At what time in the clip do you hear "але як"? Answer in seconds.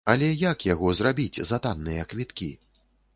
0.11-0.63